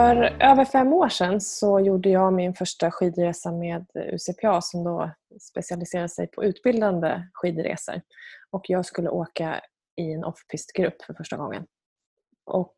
[0.00, 5.10] För över fem år sedan så gjorde jag min första skidresa med UCPA som då
[5.40, 8.00] specialiserar sig på utbildande skidresor.
[8.50, 9.60] Och jag skulle åka
[9.96, 11.66] i en off-pistgrupp för första gången.
[12.46, 12.76] Och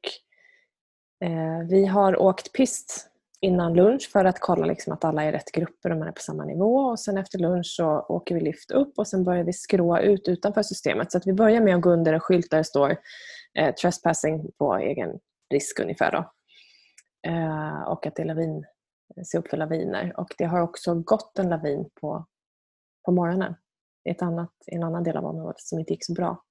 [1.24, 5.33] eh, vi har åkt pist innan lunch för att kolla liksom att alla är i
[5.33, 6.77] rätt grupper och man är på samma nivå.
[6.77, 10.28] Och sen efter lunch så åker vi lift upp och sen börjar vi skråa ut
[10.28, 11.12] utanför systemet.
[11.12, 12.97] Så att vi börjar med att gå under en skylt där det står
[13.59, 15.19] eh, trespassing på egen
[15.52, 16.12] risk ungefär.
[16.12, 16.33] Då.
[17.27, 18.67] Eh, och att det är lavin,
[19.17, 20.15] eh, se upp för laviner.
[20.17, 22.27] Och det har också gått en lavin på,
[23.05, 23.55] på morgonen
[24.05, 26.43] i, ett annat, en annan del av området som inte gick så bra.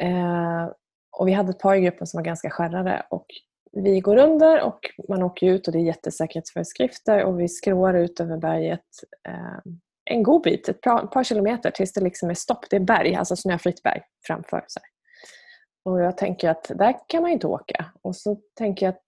[0.00, 0.68] Eh,
[1.10, 3.26] och vi hade ett par i gruppen som var ganska skärrade och
[3.72, 8.20] vi går under och man åker ut och det är jättesäkerhetsföreskrifter och vi skråar ut
[8.20, 8.86] över berget
[9.28, 9.72] eh,
[10.04, 12.70] en god bit, ett par, par, kilometer tills det liksom är stopp.
[12.70, 14.64] Det är berg, alltså snöfritt berg framför.
[14.66, 14.88] Så här.
[15.84, 17.84] Och jag tänker att där kan man inte åka.
[18.02, 19.07] Och så tänker jag att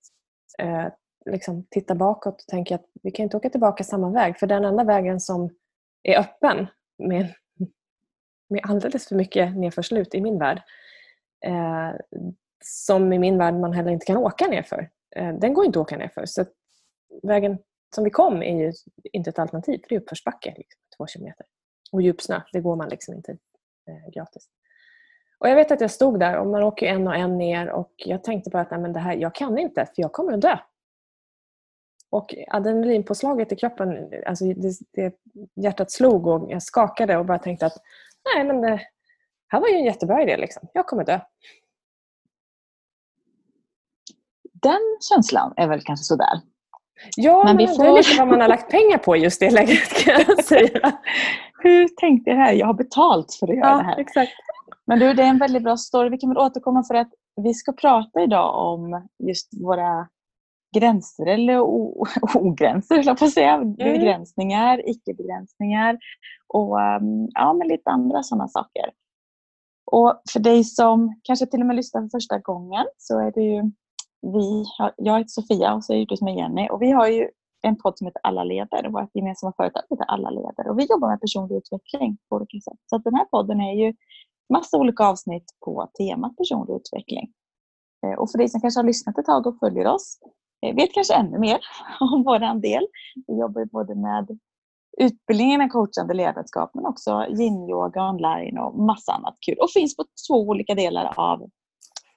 [0.61, 0.89] eh,
[1.27, 4.64] liksom titta bakåt och tänker att vi kan inte åka tillbaka samma väg för den
[4.64, 5.50] enda vägen som
[6.03, 6.66] är öppen
[6.98, 7.34] med,
[8.48, 10.62] med alldeles för mycket nedförslut i min värld
[11.47, 11.91] eh,
[12.64, 14.91] som i min värld man heller inte kan åka nerför.
[15.16, 16.27] Eh, den går inte att åka nerför.
[16.27, 16.44] Så
[17.22, 17.58] vägen
[17.94, 18.72] som vi kom är ju
[19.12, 21.47] inte ett alternativ för det är uppförsbacke, liksom, två kilometer.
[21.92, 23.33] Och djupsnö, det går man liksom inte
[23.88, 24.48] eh, gratis.
[25.41, 27.92] Och Jag vet att jag stod där och man åker en och en ner och
[27.96, 30.41] jag tänkte bara att nej, men det här, jag kan inte för jag kommer att
[30.41, 30.58] dö.
[32.10, 35.14] Och adrenalinpåslaget i kroppen, alltså det, det,
[35.55, 37.77] hjärtat slog och jag skakade och bara tänkte att
[38.34, 38.80] nej men det
[39.48, 40.36] här var ju en jättebra idé.
[40.36, 40.69] Liksom.
[40.72, 41.20] Jag kommer dö.
[44.52, 46.41] Den känslan är väl kanske sådär.
[47.16, 47.82] Ja, men vi får...
[47.82, 50.98] det är lite vad man har lagt pengar på just det läget kan jag säga.
[51.62, 52.53] Hur tänkte jag här?
[52.53, 53.98] Jag har betalt för att göra ja, det här.
[53.98, 54.32] Exakt.
[54.90, 56.10] Men du, det är en väldigt bra story.
[56.10, 60.08] Vi kan väl återkomma för att vi ska prata idag om just våra
[60.76, 61.60] gränser eller
[62.34, 63.54] ogränser, höll jag på att säga.
[63.54, 63.74] Mm.
[63.74, 65.98] Begränsningar, icke-begränsningar
[66.46, 68.90] och um, ja, men lite andra sådana saker.
[69.92, 73.42] Och för dig som kanske till och med lyssnar för första gången så är det
[73.42, 73.62] ju
[74.22, 74.64] vi,
[74.96, 77.28] jag heter Sofia och så är du som är Jenny och vi har ju
[77.62, 80.86] en podd som heter Alla leder och vårt gemensamma företag heter Alla leder och vi
[80.90, 82.78] jobbar med personlig utveckling på olika sätt.
[82.86, 83.94] Så att den här podden är ju
[84.50, 87.33] massa olika avsnitt på temat personlig utveckling.
[88.06, 90.19] Eh, och för dig som kanske har lyssnat ett tag och följer oss
[90.66, 91.59] eh, vet kanske ännu mer
[92.00, 92.87] om vår del.
[93.27, 94.38] Vi jobbar både med
[94.99, 99.56] utbildningen i coachande ledarskap men också yin-yoga online och massa annat kul.
[99.61, 101.43] Och finns på två olika delar av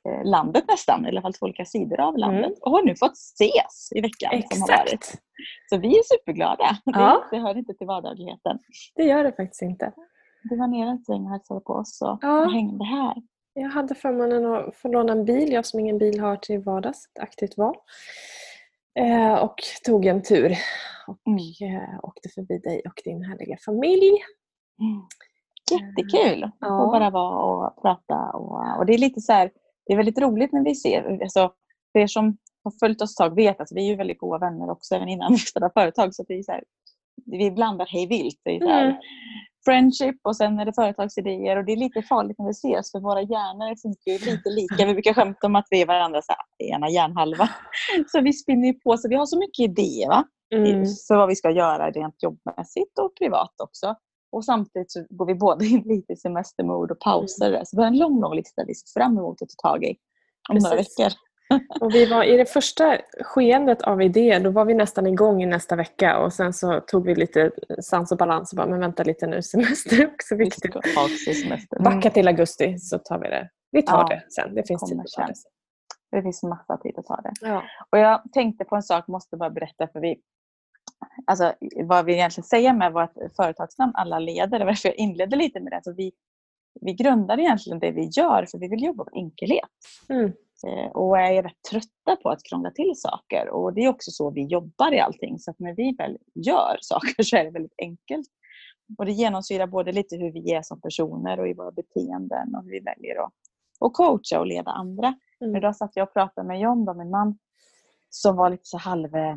[0.10, 2.46] eh, landet nästan, i alla fall två olika sidor av landet.
[2.46, 2.60] Mm.
[2.62, 4.56] Och har nu fått ses i veckan Exakt.
[4.56, 5.22] som har varit.
[5.70, 6.78] Så vi är superglada.
[6.86, 7.24] Ja.
[7.32, 8.60] Det, det hör inte till vardagligheten.
[8.96, 9.94] Det gör det faktiskt inte.
[10.44, 12.46] Du var nere en sväng och hälsade på oss och ja.
[12.46, 13.16] hängde här.
[13.54, 17.06] Jag hade förmånen att få låna en bil, jag som ingen bil har till vardags,
[17.06, 17.76] ett aktivt val.
[19.00, 19.56] Eh, och
[19.86, 20.58] tog en tur
[21.08, 21.76] och mm.
[21.76, 24.12] eh, åkte förbi dig och din härliga familj.
[24.80, 25.02] Mm.
[25.72, 26.90] Jättekul att ja.
[26.92, 28.30] bara vara och prata.
[28.30, 29.52] Och, och det är lite så här,
[29.86, 31.54] det är väldigt roligt när vi ser, alltså,
[31.92, 34.70] för er som har följt oss ett tag vet att vi är väldigt goda vänner
[34.70, 36.16] också även innan vi startade företag.
[36.16, 36.64] Så det är så här,
[37.26, 38.42] vi blandar hej vilt.
[38.44, 38.98] Det är så här, mm
[39.66, 43.00] friendship och sen är det företagsidéer och det är lite farligt när vi ses för
[43.00, 44.86] våra hjärnor funkar ju lite lika.
[44.86, 46.26] Vi brukar skämta om att vi är varandras
[46.58, 47.50] ena hjärnhalva.
[48.08, 50.24] Så vi spinner ju på så vi har så mycket idéer va?
[50.56, 50.86] Mm.
[51.08, 53.96] för vad vi ska göra rent jobbmässigt och privat också.
[54.32, 57.50] Och samtidigt så går vi båda in lite i semestermode och pauser.
[57.50, 57.66] Mm.
[57.66, 59.96] Så vi har en lång, lång lista vi ser fram emot att ta tag i
[60.50, 60.64] om Precis.
[60.64, 61.18] några veckor.
[61.82, 65.46] Och vi var I det första skeendet av idéer då var vi nästan igång i
[65.46, 69.04] nästa vecka och sen så tog vi lite sans och balans och bara, men vänta
[69.04, 70.76] lite nu, semester är också viktigt.
[71.42, 71.80] Semester.
[71.80, 73.50] Backa till augusti så tar vi det.
[73.72, 74.56] Vi tar ja, det sen.
[74.56, 75.52] Det finns tid att ta det sen.
[76.12, 77.32] Det finns massa tid att ta det.
[77.42, 77.64] Ja.
[77.90, 80.22] Och jag tänkte på en sak, måste bara berätta för vi
[81.26, 81.54] Alltså
[81.84, 85.72] vad vi egentligen säger med vårt företagsnamn Alla leder, det varför jag inledde lite med
[85.72, 85.76] det.
[85.76, 86.12] Alltså vi,
[86.82, 89.70] vi grundar egentligen det vi gör för vi vill jobba med enkelhet.
[90.10, 90.32] Mm.
[90.68, 93.50] Eh, och är rätt trötta på att krångla till saker.
[93.50, 95.40] Och det är också så vi jobbar i allting.
[95.40, 98.28] Så att när vi väl gör saker så är det väldigt enkelt.
[98.98, 102.64] Och det genomsyrar både lite hur vi är som personer och i våra beteenden och
[102.64, 103.34] hur vi väljer att,
[103.80, 105.16] att coacha och leda andra.
[105.42, 105.56] Mm.
[105.56, 107.38] Idag satt jag och pratade med John, min man,
[108.10, 109.36] som var lite så halv eh,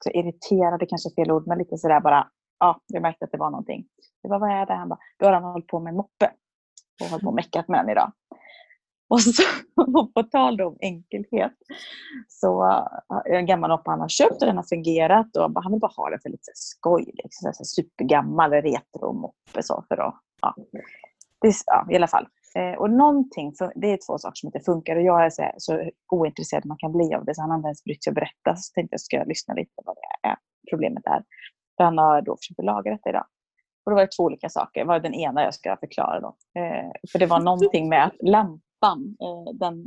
[0.00, 3.38] så irriterad, kanske är fel ord, men lite sådär bara, ja, jag märkte att det
[3.38, 3.86] var någonting.
[4.22, 4.74] Jag bara, vad är det?
[4.74, 6.30] Han bara, då har han hållit på med moppe
[7.02, 8.12] och hållit på och meckat med den idag.
[9.10, 9.42] Och så
[10.14, 11.52] på tal om enkelhet
[12.28, 12.62] så
[13.24, 15.92] är en gammal moppe han har köpt och den har fungerat och han vill bara
[15.96, 17.10] ha den för lite skoj.
[17.14, 20.54] Liksom, så supergammal retro-moppe så för att, ja.
[21.40, 22.26] Det, ja, i alla fall.
[22.54, 25.54] Eh, och någonting, det är två saker som inte funkar och jag är så, här,
[25.56, 28.14] så ointresserad man kan bli av det så han har inte ens brytt sig att
[28.14, 28.56] berätta.
[28.56, 30.36] Så tänkte jag, ska jag lyssna lite på vad det är,
[30.70, 31.24] problemet är.
[31.76, 33.26] För han har då försökt laga detta idag.
[33.84, 34.80] Och då var det två olika saker.
[34.80, 36.36] Det var den ena jag ska förklara då.
[36.60, 39.86] Eh, för det var någonting med att lampan, eh, den,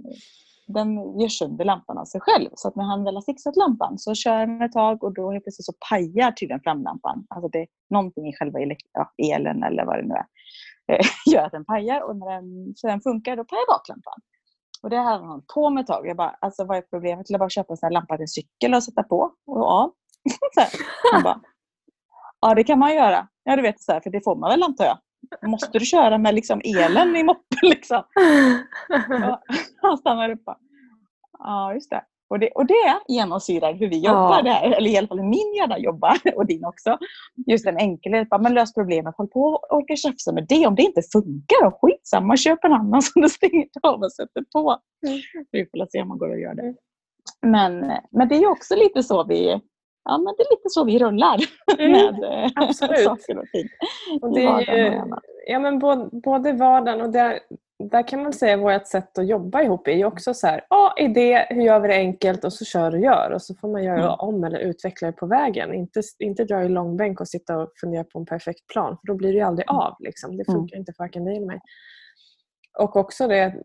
[0.68, 2.50] den gör sönder lampan av sig själv.
[2.54, 5.32] Så att när han väl har fixat lampan så kör han ett tag och då
[5.32, 7.26] helt plötsligt så pajar tydligen framlampan.
[7.30, 8.60] Alltså det är någonting i själva
[9.18, 10.26] elen eller vad det nu är.
[10.88, 14.20] Eh, gör att den pajar och när den, så den funkar då pajar baklampan.
[14.84, 16.08] Och det här har han på med ett tag.
[16.08, 17.30] Jag bara, alltså vad är problemet?
[17.30, 19.92] Jag bara köpa en sån här lampa till cykel och sätta på och av.
[21.14, 21.42] han bara,
[22.42, 23.28] ja det kan man göra.
[23.44, 24.98] Ja du vet, så här, för det får man väl antar jag.
[25.46, 27.60] Måste du köra med liksom elen i moppen?
[27.62, 28.04] Liksom?
[29.82, 30.44] han stannar upp
[31.40, 32.04] Ja, just det.
[32.30, 34.42] Och det, och det genomsyrar hur vi jobbar, ja.
[34.42, 36.98] där, eller i alla fall min hjärna jobbar, och din också.
[37.48, 40.68] Just en enkelhet, men lös problemet, håll på och orka tjafsa med det.
[40.68, 44.44] Om det inte funkar, och skitsamma, köp en annan som du stänger av och sätter
[44.54, 44.78] på.
[45.08, 45.20] Mm.
[45.52, 46.62] Vi får se om man går och gör det.
[46.62, 46.76] Mm.
[47.42, 49.62] Men, men det är också lite så vi,
[50.04, 51.38] ja, men det är lite så vi rullar
[51.80, 51.92] mm.
[51.92, 53.04] med eh, Absolut.
[53.04, 53.68] saker och ting.
[54.22, 55.02] Och det är ju,
[55.48, 57.40] ja, men både, både vardagen och det,
[57.90, 60.94] där kan man säga vårt sätt att jobba ihop är ju också så här, ja,
[60.98, 63.84] idé, hur gör vi det enkelt och så kör och gör och så får man
[63.84, 64.16] göra mm.
[64.20, 65.74] om eller utveckla det på vägen.
[65.74, 69.16] Inte, inte dra i långbänk och sitta och fundera på en perfekt plan för då
[69.16, 69.80] blir det ju aldrig mm.
[69.80, 69.96] av.
[70.00, 70.38] Liksom.
[70.38, 70.60] Det mm.
[70.60, 70.82] funkar mm.
[70.82, 71.60] inte för varken dig eller mig.
[72.80, 73.56] Och också det,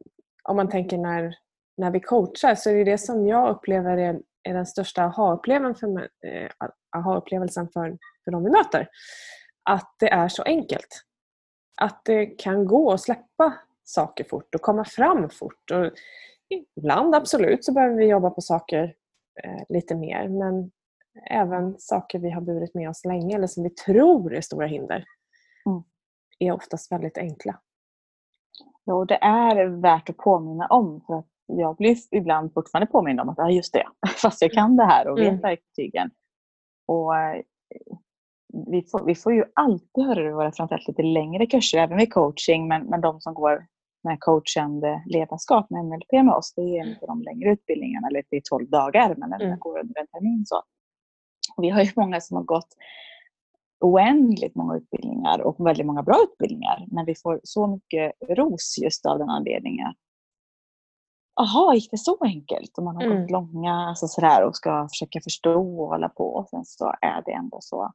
[0.43, 1.35] om man tänker när,
[1.77, 5.95] när vi coachar så är det det som jag upplever är, är den största aha-upplevelsen
[5.95, 6.51] för, eh,
[6.97, 8.89] aha för, för de vi möter.
[9.63, 11.05] Att det är så enkelt.
[11.81, 13.55] Att det kan gå att släppa
[13.85, 15.71] saker fort och komma fram fort.
[15.71, 15.91] Och
[16.77, 18.95] ibland absolut så behöver vi jobba på saker
[19.45, 20.71] eh, lite mer men
[21.31, 25.05] även saker vi har burit med oss länge eller som vi tror är stora hinder
[25.67, 25.83] mm.
[26.39, 27.61] är oftast väldigt enkla.
[28.87, 31.01] Jo, det är värt att påminna om.
[31.07, 33.87] för att Jag blir ibland fortfarande påmind om att ja, just det,
[34.23, 35.41] fast jag kan det här och vet mm.
[35.41, 36.11] verktygen.
[36.87, 37.43] Och eh,
[38.71, 41.99] vi får, vi får ju alltid höra det i våra framförallt lite längre kurser, även
[41.99, 43.67] vid coaching, men, men de som går
[44.05, 46.55] med coachande ledarskap med NLP med oss.
[46.57, 49.59] Det är en av de längre utbildningarna, eller det är 12 dagar, men den mm.
[49.59, 50.47] går under en termin.
[50.47, 50.57] Så.
[51.57, 52.75] Och vi har ju många som har gått
[53.81, 56.87] oändligt många utbildningar och väldigt många bra utbildningar.
[56.89, 59.95] Men vi får så mycket ros just av den anledningen.
[61.39, 62.79] Jaha, gick det så enkelt?
[62.79, 63.21] Och man har mm.
[63.21, 66.25] gått långa alltså sådär, och ska försöka förstå och hålla på.
[66.25, 67.93] Och sen så är det ändå så.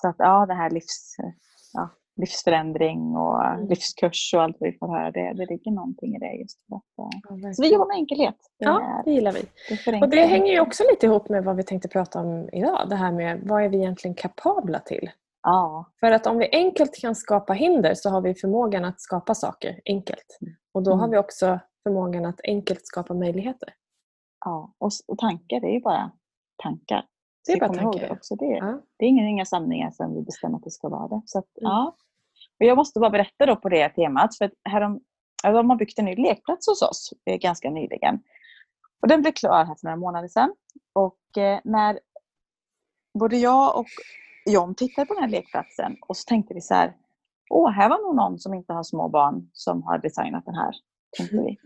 [0.00, 1.16] Så att ja, det här livs,
[1.72, 3.68] ja, livsförändring och mm.
[3.68, 5.10] livskurs och allt vi får höra.
[5.10, 6.32] Det, det ligger någonting i det.
[6.32, 7.10] just att, ja,
[7.54, 8.36] Så vi jobbar med enkelhet.
[8.58, 9.42] Det ja, är, det gillar vi.
[9.68, 12.88] Det och det hänger ju också lite ihop med vad vi tänkte prata om idag.
[12.88, 15.10] Det här med vad är vi egentligen kapabla till?
[15.42, 15.90] Ja.
[16.00, 19.80] För att om vi enkelt kan skapa hinder så har vi förmågan att skapa saker
[19.84, 20.38] enkelt.
[20.40, 20.54] Mm.
[20.74, 21.10] Och då har mm.
[21.10, 23.74] vi också förmågan att enkelt skapa möjligheter.
[24.44, 26.12] Ja, och, och tankar är ju bara
[26.62, 27.06] tankar.
[27.46, 28.00] Det är bara tankar.
[28.00, 28.36] Det, också.
[28.36, 28.80] Det, ja.
[28.96, 31.22] det är inga, inga sanningar som vi bestämmer att det ska vara det.
[31.26, 31.70] Så att, mm.
[31.70, 31.96] ja.
[32.60, 34.38] och jag måste bara berätta då på det temat.
[34.38, 35.00] För härom,
[35.42, 38.22] de har byggt en ny lekplats hos oss eh, ganska nyligen.
[39.02, 40.54] Och den blev klar här för några månader sedan.
[40.92, 42.00] Och eh, när
[43.18, 43.86] både jag och
[44.50, 46.96] John tittade på den här lekplatsen och så tänkte vi så här.
[47.50, 50.74] Åh, här var nog någon som inte har små barn som har designat den här.
[51.16, 51.58] Tänkte vi.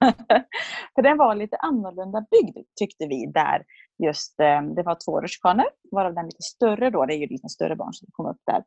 [0.94, 3.64] för den var lite annorlunda byggd tyckte vi där
[4.04, 7.48] just, eh, det var två rutschkanor, varav den lite större då, det är ju lite
[7.48, 8.64] större barn som kom upp där.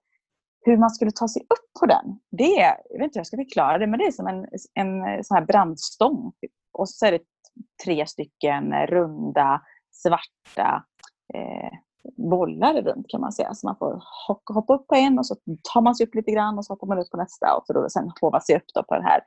[0.62, 3.27] Hur man skulle ta sig upp på den, det är, jag vet inte hur jag
[3.27, 6.32] ska förklara det, men det är som en, en eh, sån här brandstång.
[6.72, 7.22] Och så är det
[7.86, 10.84] tre stycken runda, svarta
[11.34, 11.77] eh,
[12.18, 13.53] bollar runt kan man säga.
[13.53, 14.03] Så man får
[14.53, 15.36] hoppa upp på en och så
[15.74, 17.86] tar man sig upp lite grann och så hoppar man upp på nästa och för
[17.86, 19.22] att sen hova sig upp på den här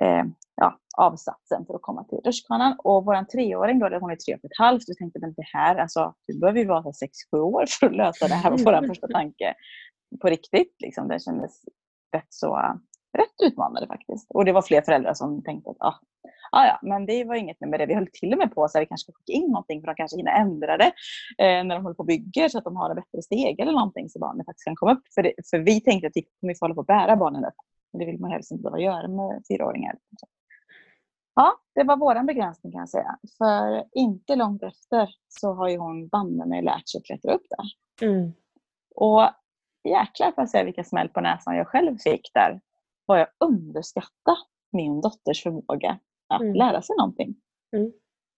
[0.00, 0.24] eh,
[0.56, 2.76] ja, avsatsen för att komma till rutschkanan.
[2.78, 5.76] Och vår treåring, då, hon är tre och ett halvt, vi tänkte att det här,
[5.76, 8.88] alltså, vi behöver ju vara sex, sju år för att lösa det här var vår
[8.88, 9.54] första tanke
[10.20, 10.76] på riktigt.
[10.78, 11.08] Liksom.
[11.08, 11.60] Det kändes
[12.12, 12.78] rätt så
[13.16, 14.30] rätt utmanande faktiskt.
[14.30, 15.94] Och det var fler föräldrar som tänkte att ah,
[16.52, 17.86] ah, ja, men det var inget med det.
[17.86, 19.96] Vi höll till och med på att vi kanske ska skicka in någonting för att
[19.96, 20.92] de kanske hinner ändra det
[21.38, 23.72] eh, när de håller på och bygger så att de har en bättre steg eller
[23.72, 25.02] någonting så barnen faktiskt kan komma upp.
[25.14, 27.54] För, det, för vi tänkte att vi kommer få hålla på att bära barnen upp.
[27.98, 29.94] Det vill man helst inte behöva göra med fyraåringar.
[31.34, 33.18] Ja, det var vår begränsning kan jag säga.
[33.38, 37.46] För inte långt efter så har ju hon banne mig lärt sig att klättra upp
[37.50, 37.66] där.
[38.08, 38.32] Mm.
[38.94, 39.30] Och
[39.88, 42.60] jäklar får jag säga vilka smäll på näsan jag själv fick där.
[43.06, 44.38] Vad jag underskattade
[44.72, 45.98] min dotters förmåga
[46.28, 46.54] att mm.
[46.54, 47.34] lära sig någonting.
[47.76, 47.92] Mm.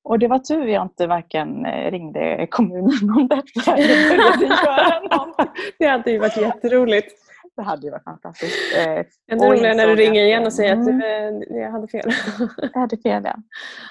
[0.04, 5.00] Och det var tur jag inte varken eh, ringde kommunen om detta eller började göra
[5.00, 5.46] någonting.
[5.78, 7.14] Det hade ju varit jätteroligt.
[7.58, 8.76] Det hade ju varit fantastiskt.
[8.76, 10.98] Eh, Ännu roligare när du ringer igen och säger att mm.
[10.98, 12.10] du, eh, jag hade fel.
[12.72, 13.34] Jag hade fel ja.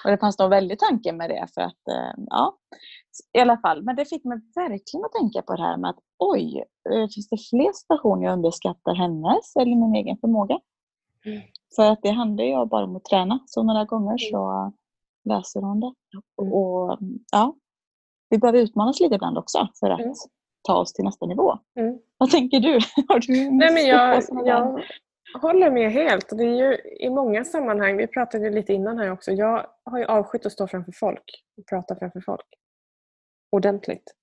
[0.03, 2.57] Och det fanns nog väldigt tanke med det för att, eh, ja.
[3.33, 5.99] I alla fall, men det fick mig verkligen att tänka på det här med att
[6.19, 10.59] oj, eh, finns det fler situationer jag underskattar hennes eller min egen förmåga?
[11.25, 11.41] Mm.
[11.75, 13.39] För att det handlar ju bara om att träna.
[13.45, 14.71] Så några gånger så
[15.29, 15.93] löser hon det.
[16.41, 16.53] Mm.
[16.53, 16.97] Och
[17.31, 17.55] ja,
[18.29, 20.13] vi behöver utmanas lite ibland också för att Mm.
[20.67, 21.57] ta oss till nästa nivå.
[21.79, 21.99] Mm.
[22.17, 22.73] Vad tänker du?
[23.07, 24.83] Har du Nej, men jag, jag
[25.41, 26.29] håller med helt.
[26.37, 30.05] Det är ju i många sammanhang, vi pratade lite innan här också, jag har ju
[30.05, 32.45] avskytt att stå framför folk och prata framför folk.
[33.51, 34.13] Ordentligt.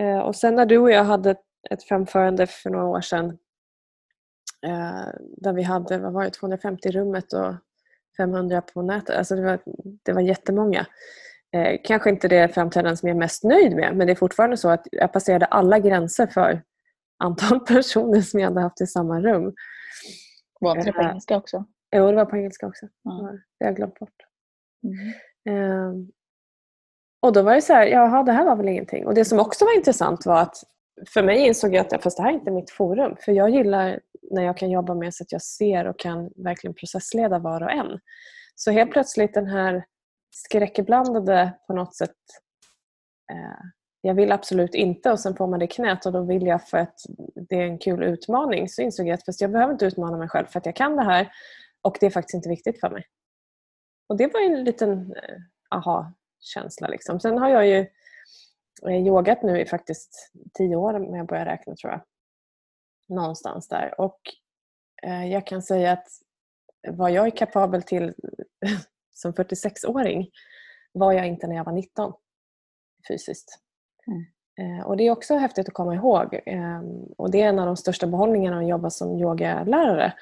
[0.00, 1.36] Eh, och sen när du och jag hade
[1.70, 3.38] ett framförande för några år sedan
[4.66, 7.54] eh, där vi hade vad var det, 250 i rummet och
[8.16, 9.16] 500 på nätet.
[9.16, 9.58] Alltså det, var,
[10.02, 10.86] det var jättemånga.
[11.54, 14.56] Eh, kanske inte det framträdande som jag är mest nöjd med men det är fortfarande
[14.56, 16.62] så att jag passerade alla gränser för
[17.18, 19.54] antal personer som jag hade haft i samma rum.
[20.60, 21.64] Var inte det på Eh, engelska också?
[21.96, 22.86] Jo, det var på engelska också.
[23.02, 23.10] Ja.
[23.58, 24.14] Det har jag glömt bort.
[24.84, 25.12] Mm.
[25.48, 26.08] Ehm,
[27.22, 29.06] och då var det så här, jaha det här var väl ingenting.
[29.06, 30.56] Och det som också var intressant var att
[31.08, 33.16] för mig insåg jag att fast det här är inte mitt forum.
[33.20, 36.74] För jag gillar när jag kan jobba med så att jag ser och kan verkligen
[36.74, 38.00] processleda var och en.
[38.54, 39.84] Så helt plötsligt den här
[40.34, 42.16] skräckblandade på något sätt
[43.32, 43.64] eh,
[44.00, 46.78] jag vill absolut inte och sen får man det knät och då vill jag för
[46.78, 46.98] att
[47.48, 50.28] det är en kul utmaning så insåg jag att fast jag behöver inte utmana mig
[50.28, 51.32] själv för att jag kan det här
[51.82, 53.06] och det är faktiskt inte viktigt för mig.
[54.08, 55.36] Och det var en liten eh,
[55.70, 56.88] aha-känsla.
[56.88, 57.20] Liksom.
[57.20, 57.86] Sen har jag ju
[58.88, 62.02] eh, yogat nu i faktiskt tio år om jag börjar räkna tror jag.
[63.08, 64.00] Någonstans där.
[64.00, 64.20] Och
[65.02, 66.06] eh, jag kan säga att
[66.88, 68.14] vad jag är kapabel till
[69.14, 70.28] som 46-åring
[70.92, 72.12] var jag inte när jag var 19
[73.08, 73.58] fysiskt.
[74.06, 74.24] Mm.
[74.80, 76.40] Eh, Och Det är också häftigt att komma ihåg.
[76.46, 76.80] Eh,
[77.18, 80.12] Och Det är en av de största behållningarna att jobba som yogalärare.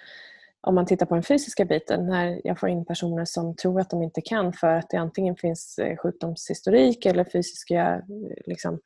[0.61, 3.91] Om man tittar på den fysiska biten, när jag får in personer som tror att
[3.91, 8.01] de inte kan för att det antingen finns eh, sjukdomshistorik eller fysiska, eh,
[8.47, 8.81] liksom,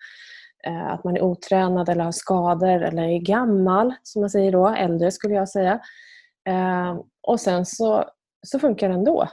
[0.89, 5.11] att man är otränad eller har skador eller är gammal, som man säger då, äldre
[5.11, 5.81] skulle jag säga.
[6.49, 8.05] Eh, Och sen så,
[8.47, 9.29] så funkar det ändå.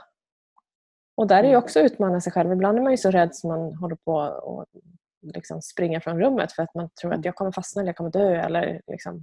[1.16, 2.52] Och där är ju också att utmana sig själv.
[2.52, 4.68] Ibland är man ju så rädd som man håller på att
[5.34, 8.10] liksom springa från rummet för att man tror att jag kommer fastna eller jag kommer
[8.10, 9.16] dö eller liksom,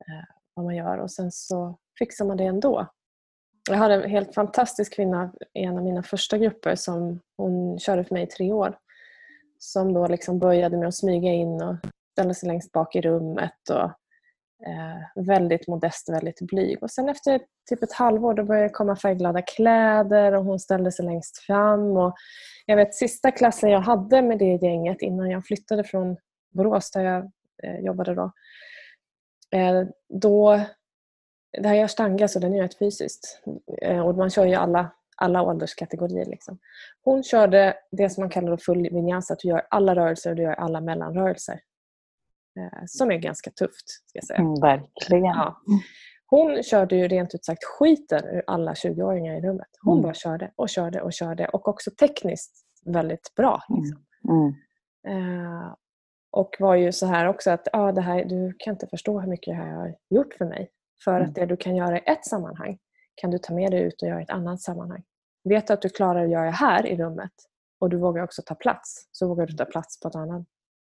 [0.00, 0.98] eh, vad man gör.
[0.98, 2.86] Och sen så fixar man det ändå.
[3.70, 8.04] Jag hade en helt fantastisk kvinna i en av mina första grupper som hon körde
[8.04, 8.78] för mig i tre år.
[9.58, 11.76] Som då liksom började med att smyga in och
[12.12, 13.70] ställa sig längst bak i rummet.
[13.70, 13.90] Och,
[14.66, 16.82] eh, väldigt modest och väldigt blyg.
[16.82, 17.40] Och sen efter
[17.70, 21.96] typ ett halvår då började det komma färgglada kläder och hon ställde sig längst fram.
[21.96, 22.14] Och
[22.66, 26.16] jag vet sista klassen jag hade med det gänget innan jag flyttade från
[26.50, 27.30] Borås där jag
[27.62, 28.32] eh, jobbade då.
[29.52, 30.60] Eh, då
[31.58, 33.42] det här gör stanga så den är rätt fysiskt.
[33.82, 36.26] Eh, och man kör ju alla, alla ålderskategorier.
[36.26, 36.58] Liksom.
[37.04, 40.42] Hon körde det som man kallar full vinyasa, att du gör alla rörelser och du
[40.42, 41.60] gör alla mellanrörelser.
[42.56, 44.38] Eh, som är ganska tufft, ska jag säga.
[44.38, 45.24] Mm, verkligen.
[45.24, 45.56] Ja.
[46.26, 49.68] Hon körde ju rent ut sagt skiten ur alla 20-åringar i rummet.
[49.80, 50.02] Hon Mm.
[50.02, 53.62] bara körde och körde och körde och också tekniskt väldigt bra.
[53.68, 54.04] Liksom.
[54.30, 54.54] Mm.
[55.08, 55.74] Eh,
[56.30, 59.28] och var ju så här också att ah, det här, du kan inte förstå hur
[59.28, 60.70] mycket det här har gjort för mig.
[61.04, 61.28] För Mm.
[61.28, 62.78] att det du kan göra i ett sammanhang
[63.14, 65.02] kan du ta med dig ut och göra i ett annat sammanhang.
[65.44, 67.32] Vet du att du klarar att göra här i rummet
[67.80, 70.46] och du vågar också ta plats så vågar du ta plats på ett annan,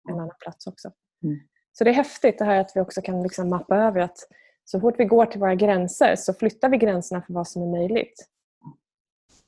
[0.08, 0.90] en annan plats också.
[1.22, 1.38] Mm.
[1.72, 4.18] Så det är häftigt det här att vi också kan liksom mappa över att
[4.64, 7.66] så fort vi går till våra gränser så flyttar vi gränserna för vad som är
[7.66, 8.28] möjligt.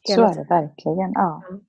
[0.07, 1.13] Så Hela är det verkligen.
[1.15, 1.43] Ja.
[1.49, 1.61] Mm.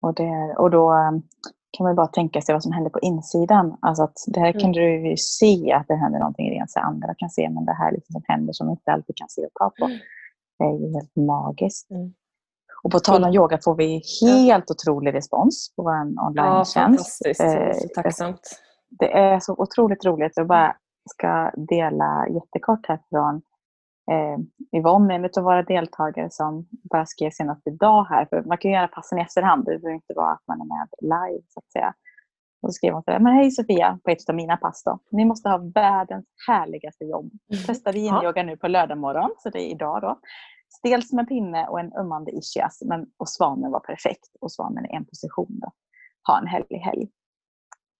[0.00, 1.22] Och, det och då um,
[1.70, 3.76] kan man bara tänka sig vad som händer på insidan.
[3.82, 4.72] Alltså att det här kan Mm.
[4.72, 7.50] du ju se att det händer någonting rent så andra kan se.
[7.50, 9.84] Men det här liksom som händer som inte alltid kan se och ta på.
[9.84, 9.98] Mm.
[10.58, 11.90] Det är ju helt magiskt.
[11.90, 12.14] Mm.
[12.82, 16.74] Och på tal om yoga får vi helt otrolig respons på vår Ja, online-tjänst.
[16.74, 17.40] fantastiskt.
[17.40, 18.40] Eh, Det är så tacksamt.
[18.90, 20.32] Det är så otroligt roligt.
[20.36, 20.76] Jag bara
[21.10, 23.36] ska dela jättekort här från
[24.10, 28.26] eh, Yvonne, en av våra deltagare som bara skrev senast idag här.
[28.30, 29.64] För man kan ju göra passen i efterhand.
[29.64, 31.94] Det behöver inte vara att man är med live så att säga.
[32.62, 34.98] Och så skrev hon men hej Sofia, på ett av mina pass då.
[35.10, 37.30] Ni måste ha världens härligaste jobb.
[37.66, 38.04] Testade Ja.
[38.22, 40.18] yin-yoga nu på lördag morgon, så det är idag då.
[40.68, 42.82] Stel som en pinne och en ömmande ischias.
[42.84, 44.28] Men, och svanen var perfekt.
[44.40, 45.72] Och svanen är en position då.
[46.26, 47.08] Ha en härlig helg.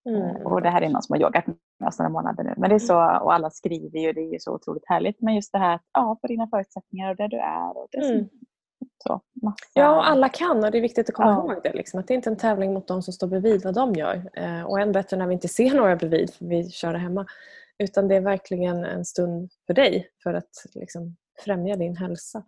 [0.08, 0.46] Mm.
[0.46, 2.54] Och det här är någon som har yogat med oss några månader nu.
[2.56, 5.20] Men det är så, och alla skriver ju, det är ju så otroligt härligt.
[5.20, 7.76] Men just det här, att, ja, på dina förutsättningar och där du är.
[7.78, 8.28] Och det Mm.
[9.04, 9.56] så massa.
[9.74, 11.52] Ja, och alla kan och det är viktigt att komma Ja.
[11.54, 11.72] ihåg det.
[11.72, 14.30] Liksom, att det är inte en tävling mot de som står bredvid vad de gör.
[14.34, 17.26] Eh, och än bättre när vi inte ser några bredvid för vi kör det hemma.
[17.78, 22.42] Utan det är verkligen en stund för dig för att liksom, främja din hälsa.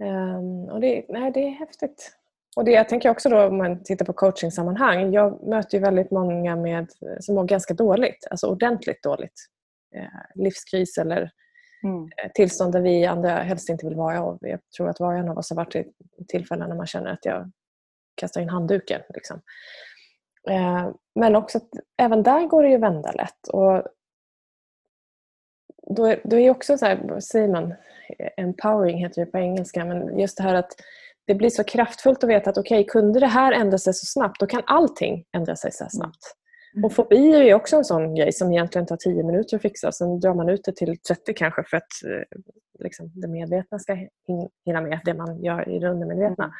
[0.00, 2.18] Um, och det, nej, det är häftigt.
[2.56, 5.12] Och det, jag tänker också då om man tittar på coachingsammanhang.
[5.12, 6.86] Jag möter ju väldigt många med,
[7.20, 9.46] som mår ganska dåligt, alltså ordentligt dåligt.
[9.94, 11.30] Eh, livskris eller
[11.84, 12.02] mm.
[12.04, 14.22] Eh, tillstånd där vi andra helst inte vill vara.
[14.22, 16.86] Och jag tror att var och en av oss har varit i tillfällen när man
[16.86, 17.50] känner att jag
[18.14, 19.00] kastar in handduken.
[19.14, 19.40] Liksom.
[20.50, 21.68] Eh, men också att
[22.02, 23.48] även där går det ju att vända lätt.
[23.52, 23.82] Och
[25.96, 27.74] då, då är också så här, man,
[28.36, 30.70] empowering heter det på engelska, men just det här att
[31.26, 34.06] det blir så kraftfullt att veta att okej, okay, kunde det här ändra sig så
[34.06, 36.34] snabbt, då kan allting ändra sig så snabbt.
[36.74, 36.84] Mm.
[36.84, 39.92] Och fobi är också en sån grej som egentligen tar 10 minuter att fixa.
[39.92, 42.38] Sen drar man ut det till 30 kanske för att eh,
[42.84, 43.94] liksom, det medvetna ska
[44.66, 46.52] hinna med det man gör i det undermedvetna.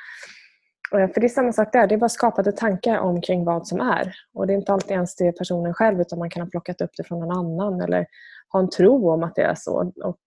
[0.92, 1.12] Mm.
[1.12, 4.14] För det är samma sak där, det är bara skapade tankar omkring vad som är.
[4.34, 6.90] Och det är inte alltid ens det personen själv utan man kan ha plockat upp
[6.96, 8.06] det från någon annan eller
[8.52, 9.92] ha en tro om att det är så.
[10.04, 10.20] Och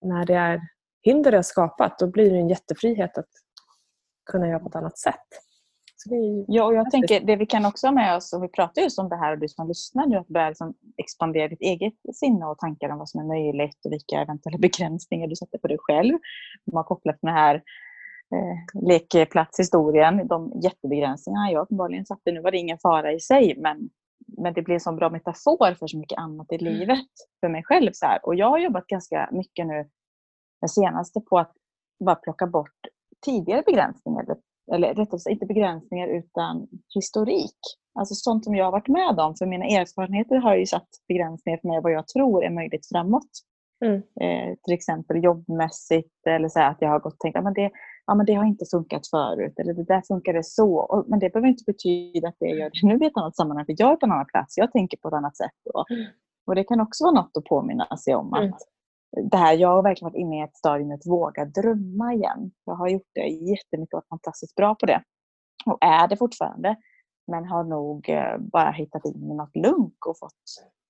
[0.00, 0.60] när det är
[1.02, 3.28] hinder är skapat då blir det en jättefrihet att
[4.30, 5.28] kunna göra på ett annat sätt.
[6.46, 8.98] ja, och jag tänker det vi kan också ha med oss, och vi pratar just
[8.98, 12.46] om det här och du som lyssnar nu, att börja liksom expandera ditt eget sinne
[12.46, 15.76] och tankar om vad som är möjligt och vilka eventuella begränsningar du sätter på dig
[15.80, 16.18] själv.
[16.72, 17.62] Man har kopplat med den här
[18.34, 18.82] eh,
[19.12, 22.32] lekplatshistorien, de jättebegränsningarna jag uppenbarligen satte.
[22.32, 23.90] Nu var det ingen fara i sig, men,
[24.38, 26.72] men det blev en sån bra metafor för så mycket annat i mm.
[26.72, 27.08] livet
[27.40, 27.90] för mig själv.
[27.92, 28.18] Så här.
[28.26, 29.88] Och jag har jobbat ganska mycket nu
[30.60, 31.52] den senaste på att
[32.04, 32.78] bara plocka bort
[33.26, 34.24] tidigare begränsningar,
[34.72, 37.58] eller rättare sagt inte begränsningar utan historik.
[37.98, 39.34] Alltså sånt som jag har varit med om.
[39.38, 43.30] För mina erfarenheter har ju satt begränsningar för mig vad jag tror är möjligt framåt.
[43.84, 43.96] Mm.
[43.96, 47.70] Eh, till exempel jobbmässigt eller så att jag har gått och tänkt att det,
[48.08, 50.78] ja, men det har inte funkat förut eller det där funkade så.
[50.78, 53.66] Och, men det behöver inte betyda att det gör det nu i ett annat sammanhang.
[53.66, 55.60] För jag är på en annan plats, jag tänker på ett annat sätt.
[55.74, 56.06] Och, mm.
[56.46, 58.34] och det kan också vara något att påminna sig om.
[58.34, 58.52] Mm.
[58.52, 58.60] att
[59.30, 62.50] det här, jag har verkligen varit inne i ett stadium att våga drömma igen.
[62.64, 65.02] Jag har gjort det jättemycket och varit fantastiskt bra på det.
[65.66, 66.76] Och är det fortfarande.
[67.26, 70.42] Men har nog eh, bara hittat in i något lunk och fått,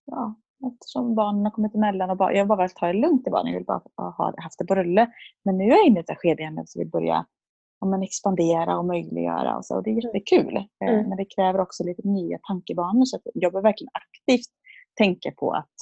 [0.04, 0.34] ja,
[0.66, 3.30] eftersom barnen har kommit emellan och bara, jag har bara velat ta det lugnt i
[3.30, 3.52] barnen.
[3.52, 5.10] Jag vill bara ha haft det på rulle.
[5.44, 7.26] Men nu är jag inne i ett skede igen som vill börja
[7.80, 9.56] ja, men expandera och möjliggöra.
[9.56, 10.56] Och, så, och det är jättekul.
[10.56, 11.08] Eh, mm.
[11.08, 13.04] Men det kräver också lite nya tankebanor.
[13.04, 14.50] Så jag behöver verkligen aktivt
[14.98, 15.74] tänka på att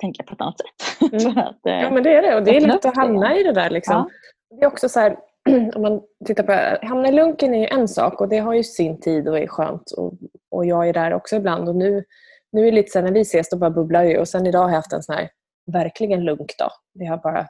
[0.00, 0.68] tänka på ett annat sätt.
[1.12, 1.38] Mm.
[1.38, 3.52] att, eh, ja men det är det och det är lätt att hamna i det
[3.52, 3.70] där.
[3.70, 3.94] Liksom.
[3.94, 4.56] Ja.
[4.56, 5.16] Det är också så här,
[5.74, 8.62] om man tittar på hamna i lunken är ju en sak och det har ju
[8.62, 10.14] sin tid och är skönt och,
[10.50, 12.04] och jag är där också ibland och nu,
[12.52, 14.46] nu är det lite så här, när vi ses då bara bubblar ju och sen
[14.46, 15.30] idag har jag haft en sån här
[15.72, 16.72] verkligen lugn dag.
[16.94, 17.46] Det har bara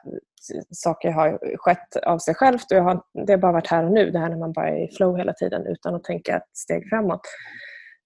[0.71, 3.91] saker har skett av sig självt och jag har, det har bara varit här och
[3.91, 4.11] nu.
[4.11, 6.89] Det här när man bara är i flow hela tiden utan att tänka ett steg
[6.89, 7.21] framåt.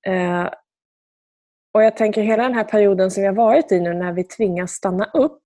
[0.08, 0.50] Eh,
[1.74, 4.24] och jag tänker hela den här perioden som vi har varit i nu när vi
[4.24, 5.42] tvingas stanna upp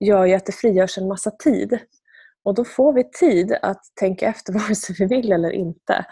[0.00, 1.78] gör ju att det frigörs en massa tid.
[2.44, 6.04] Och då får vi tid att tänka efter vare sig vi vill eller inte.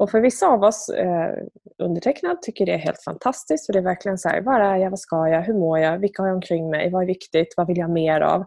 [0.00, 1.34] Och för vissa av oss, eh,
[1.78, 3.66] undertecknad, tycker det är helt fantastiskt.
[3.66, 5.98] För det är verkligen så här, var är jag, vad ska jag, hur mår jag,
[5.98, 8.44] vilka har jag omkring mig, vad är viktigt, vad vill jag mer av?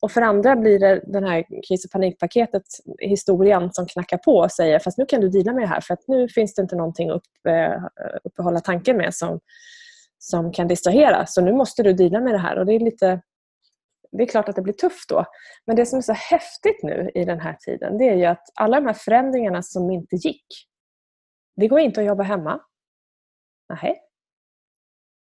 [0.00, 2.62] Och för andra blir det den här kris och panikpaketet,
[2.98, 5.94] historien som knackar på och säger fast nu kan du dela med det här för
[5.94, 7.82] att nu finns det inte någonting att upp, eh,
[8.24, 9.40] uppehålla tanken med som,
[10.18, 11.26] som kan distrahera.
[11.26, 12.58] Så nu måste du dela med det här.
[12.58, 13.20] Och det är lite
[14.12, 15.24] det är klart att det blir tufft då.
[15.66, 18.44] Men det som är så häftigt nu i den här tiden det är ju att
[18.54, 20.46] alla de här förändringarna som inte gick.
[21.56, 22.60] Det går inte att jobba hemma.
[23.68, 24.00] Nej.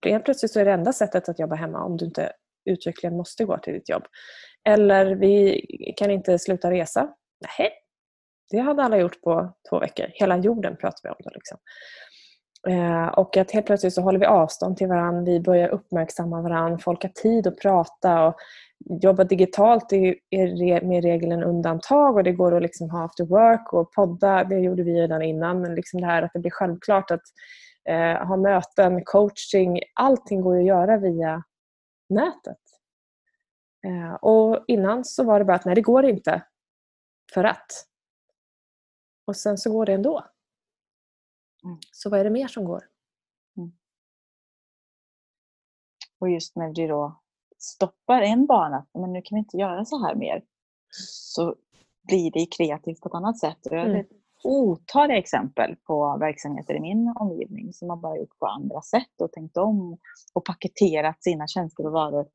[0.06, 2.32] Helt plötsligt så är det enda sättet att jobba hemma om du inte
[2.66, 4.04] uttryckligen måste gå till ditt jobb.
[4.70, 5.62] Eller vi
[5.98, 7.16] kan inte sluta resa.
[7.58, 7.72] Nej.
[8.50, 10.06] Det hade alla gjort på två veckor.
[10.14, 11.16] Hela jorden pratar vi om.
[11.20, 11.58] Då liksom.
[12.68, 16.78] Eh, och att helt plötsligt så håller vi avstånd till varandra, vi börjar uppmärksamma varandra,
[16.78, 18.36] folk har tid att prata och
[19.02, 23.74] jobba digitalt är mer regel än undantag och det går att liksom ha after work
[23.74, 27.12] och podda, det gjorde vi redan innan, men liksom det här att det blir självklart
[27.12, 27.22] att
[27.90, 31.44] eh, ha möten, coaching, allting går att göra via
[32.10, 32.58] nätet.
[33.88, 36.44] Eh, och innan så var det bara att nej, det går inte.
[37.34, 37.86] För att.
[39.28, 40.26] Och sen så går det ändå.
[41.66, 41.78] Mm.
[41.92, 42.84] Så vad är det mer som går?
[43.58, 43.72] Mm.
[46.20, 47.22] Och just när du då
[47.58, 50.44] stoppar en bana, men nu kan vi inte göra så här mer,
[51.10, 51.56] så
[52.08, 53.58] blir det kreativt på ett annat sätt.
[53.64, 54.06] jag har mm.
[54.44, 59.32] otaliga exempel på verksamheter i min omgivning som har bara gjort på andra sätt och
[59.32, 59.98] tänkt om
[60.34, 62.28] och paketerat sina tjänster och varor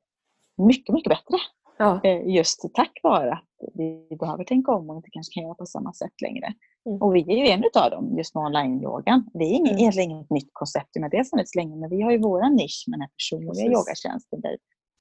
[0.56, 1.38] mycket, mycket bättre.
[1.78, 2.00] Ja.
[2.04, 5.66] Eh, just tack vare att vi behöver tänka om och inte kanske kan göra på
[5.66, 6.54] samma sätt längre.
[6.88, 7.02] Mm.
[7.02, 9.30] Och vi är ju en utav dem, just med online-yogan.
[9.34, 9.78] Det är inget, Mm.
[9.80, 11.76] egentligen inget nytt koncept, men det funnits länge.
[11.76, 13.72] Men vi har ju vår nisch med den här personliga Precis.
[13.78, 14.56] yogatjänsten där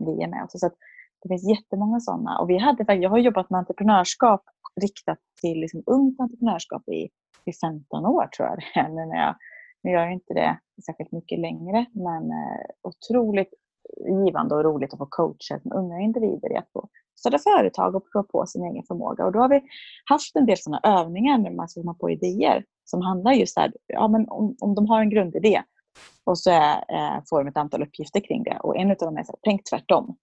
[0.06, 0.44] vi är med.
[0.44, 0.58] också.
[0.58, 0.70] Så
[1.22, 2.40] det finns jättemånga sådana.
[2.40, 4.44] Och vi hade, jag har jobbat med entreprenörskap
[4.82, 7.10] riktat till liksom ungt entreprenörskap i,
[7.46, 9.16] i 15 år tror jag det är.
[9.26, 9.36] Jag,
[9.84, 13.54] nu gör jag inte det särskilt mycket längre, men eh, otroligt
[14.26, 16.90] givande och roligt att få coacha unga individer i att få
[17.20, 19.26] starta företag och prova på sin egen förmåga.
[19.26, 19.62] Och då har vi
[20.10, 23.74] haft en del sådana övningar när man ska komma på idéer som handlar just där,
[23.88, 25.64] ja, men om, om de har en grundidé
[26.24, 28.58] och så är, eh, får de ett antal uppgifter kring det.
[28.60, 30.18] Och en av dem är så här, tänk tvärtom.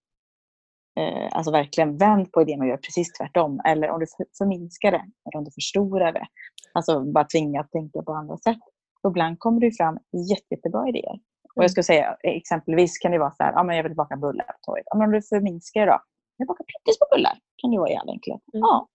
[0.99, 3.61] Eh, alltså verkligen vänd på idén och gör precis tvärtom.
[3.65, 6.25] Eller om du för- förminskar det, eller om du förstorar det.
[6.73, 8.59] Alltså bara tvinga att tänka på andra sätt.
[9.03, 9.97] Och ibland kommer det fram
[10.29, 11.11] jätte, jättebra idéer.
[11.55, 11.63] Och Mm.
[11.63, 14.45] jag skulle säga exempelvis kan det vara så här, ja, men jag vill baka bullar
[14.45, 14.85] på torget.
[14.89, 15.99] Ja, men om du förminskar det då,
[16.37, 17.39] jag bakar pyttesmå bullar.
[17.55, 18.41] Kan det vara all enkelhet.
[18.53, 18.61] Mm.
[18.61, 18.87] Ja,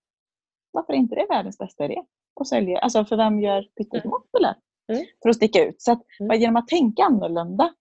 [0.72, 2.03] varför är inte det världens bästa idé?
[2.35, 4.55] Och sälja, alltså för vem gör pyttesmå bullar?
[4.92, 5.05] Mm.
[5.22, 5.83] För att sticka ut.
[5.83, 6.40] Så att, Mm.
[6.40, 7.74] genom att tänka annorlunda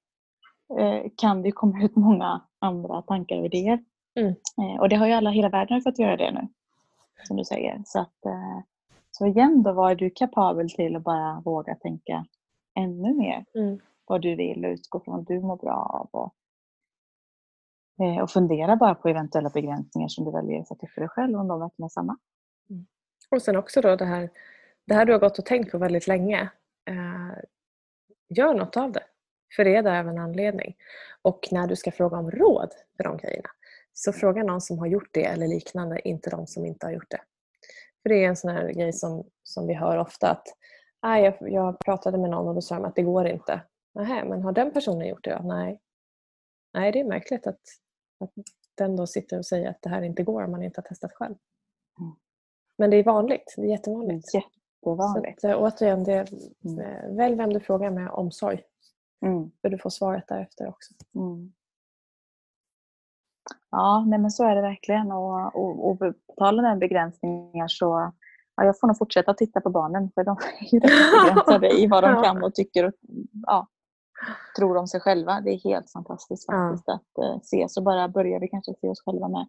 [0.80, 3.84] eh, kan det komma ut många andra tankar och idéer.
[4.20, 4.36] Mm.
[4.62, 6.48] Eh, och det har ju alla, hela världen fått göra det nu.
[7.24, 7.82] Som du säger.
[7.86, 8.60] Så, att, eh,
[9.12, 12.26] så igen då, vad är du kapabel till att bara våga tänka
[12.80, 13.46] ännu mer?
[13.56, 13.80] Mm.
[14.06, 15.74] Vad du vill och utgå från vad du mår bra
[16.14, 16.22] av.
[16.22, 16.34] Och,
[18.00, 21.40] eh, och fundera bara på eventuella begränsningar som du väljer att sätta för dig själv
[21.40, 22.18] om de verkligen är samma.
[22.70, 22.86] Mm.
[23.32, 24.30] Och sen också då det här,
[24.88, 26.50] det här du har gått och tänkt på väldigt länge.
[26.90, 27.38] Eh,
[28.30, 29.04] gör något av det.
[29.56, 30.76] För det är där av en anledning.
[31.22, 33.50] Och när du ska fråga om råd för de grejerna
[33.94, 37.10] så fråga någon som har gjort det eller liknande, inte de som inte har gjort
[37.10, 37.22] det.
[38.04, 40.44] För det är en sån här grej som, som vi hör ofta att
[41.04, 43.62] "Nej, jag, jag pratade med någon och då sa de att det går inte.
[43.96, 45.48] Nähä, men har den personen gjort det då?
[45.48, 45.80] Nej.
[46.74, 47.60] Nej, det är märkligt att,
[48.26, 48.34] att
[48.76, 51.14] den då sitter och säger att det här inte går om man inte har testat
[51.14, 51.36] själv.
[52.00, 52.16] Mm.
[52.78, 53.54] Men det är vanligt.
[53.58, 54.34] Det är jättevanligt.
[54.34, 55.42] är jättevanligt.
[55.42, 56.32] Så att, eh, återigen, det,
[56.66, 56.80] Mm.
[56.80, 58.62] eh, välj vem du frågar med omsorg.
[59.26, 59.52] Mm.
[59.62, 60.94] För du får svaret därefter också.
[61.16, 61.54] Mm.
[63.72, 65.12] Ja, nej men så är det verkligen.
[65.12, 68.12] Och, och, och på tal om begränsningar så
[68.56, 72.04] ja, jag får nog fortsätta titta på barnen för de är ju begränsade i vad
[72.04, 72.94] de kan och tycker och
[73.48, 73.68] ja,
[74.58, 75.42] tror om sig själva.
[75.42, 76.70] Det är helt fantastiskt Ja.
[76.70, 77.66] faktiskt att eh, se.
[77.70, 79.48] Så bara börjar vi kanske se oss själva med,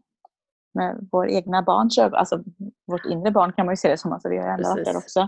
[0.75, 2.15] med vår egna barns ögon.
[2.15, 2.43] Alltså
[2.87, 4.13] vårt inre barn kan man ju se det som.
[4.13, 5.21] Alltså, vi har alla varit där också.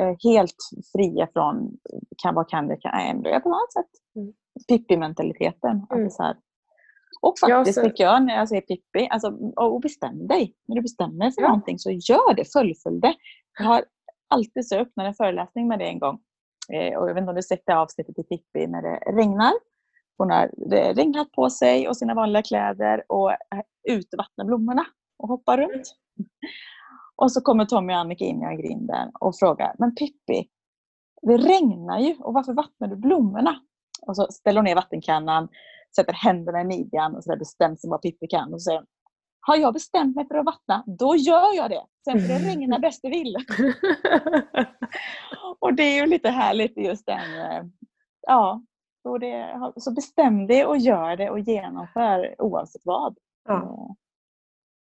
[0.00, 0.56] Eh, helt
[0.92, 1.76] fria från
[2.22, 2.92] kan, vad kan det, kan,
[3.26, 3.90] är på annat sätt.
[4.16, 4.32] Mm.
[4.68, 5.86] Pippi-mentaliteten.
[5.90, 6.06] Mm.
[7.22, 10.54] Och Ja, faktiskt så- tycker jag när jag säger Pippi, alltså, och och bestäm dig.
[10.68, 11.48] När du bestämmer för Ja.
[11.48, 13.14] någonting så gör det, fullfölj det.
[13.58, 13.84] Jag har
[14.28, 16.18] alltid så öppnat en föreläsning med det en gång.
[16.72, 19.52] Eh, och jag vet inte om du sett det avsnittet i Pippi när det regnar.
[20.18, 20.50] Hon har
[20.94, 24.86] regnhatt på sig och sina vanliga kläder och är ute och vattnar blommorna
[25.18, 25.94] och hoppar runt.
[27.16, 30.48] Och så kommer Tommy och Annika in i grinden och frågar, men Pippi,
[31.22, 33.60] det regnar ju och varför vattnar du blommorna?
[34.06, 35.48] Och så ställer hon ner vattenkannan,
[35.96, 38.54] sätter händerna i midjan och så där bestämt sig vad Pippi kan.
[38.54, 38.86] Och så säger hon,
[39.46, 41.82] har jag bestämt mig för att vattna, då gör jag det.
[42.04, 43.36] Sen får det regna bäst det vill.
[45.58, 47.64] Och det är ju lite härligt just den, eh,
[48.20, 48.62] ja,
[49.02, 53.16] så, det, så bestäm dig och gör det och genomför oavsett vad.
[53.48, 53.96] ja.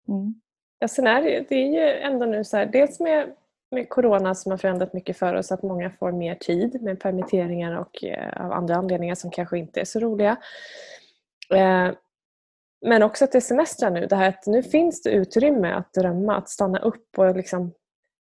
[0.08, 0.34] Mm.
[0.78, 3.34] Ja, sen är det, det är ju ändå nu så här, dels med,
[3.70, 7.76] med Corona som har förändrat mycket för oss, att många får mer tid med permitteringar
[7.76, 10.36] och eh, av andra anledningar som kanske inte är så roliga.
[11.54, 11.90] Eh,
[12.82, 15.92] men också att det är semestrar nu, det här att nu finns det utrymme att
[15.92, 17.72] drömma, att stanna upp och liksom,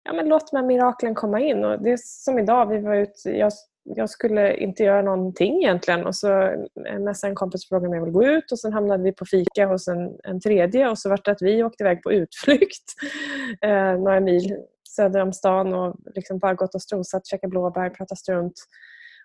[0.03, 1.65] ja men låt de här miraklen komma in.
[1.65, 3.51] Och det är som idag, vi var ut, jag,
[3.83, 8.13] jag skulle inte göra någonting egentligen och så eh, en kompis frågade om jag ville
[8.13, 11.19] gå ut och sen hamnade vi på fika hos en, en tredje och så var
[11.23, 12.93] det att vi åkte iväg på utflykt
[13.61, 14.57] eh, några mil
[14.89, 18.53] söder om stan och liksom bara gått och strosat, käkat blåbär, pratat strunt.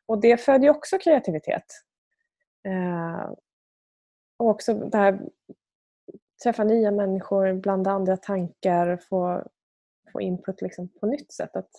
[0.07, 1.65] Och det föder ju också kreativitet.
[2.67, 3.33] Eh,
[4.39, 5.29] och också det här
[6.43, 9.43] träffa nya människor, blanda andra tankar, få,
[10.13, 11.57] få input liksom på nytt sätt.
[11.57, 11.71] Att,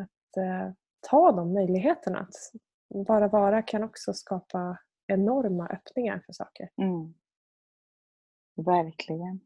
[0.00, 0.72] att eh,
[1.10, 2.18] ta de möjligheterna.
[2.18, 6.68] Att bara vara kan också skapa enorma öppningar för saker.
[6.82, 7.14] Mm.
[8.56, 9.40] Verkligen.